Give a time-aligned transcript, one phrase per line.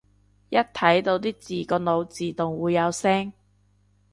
[0.49, 3.33] 一睇到啲字個腦自動會有聲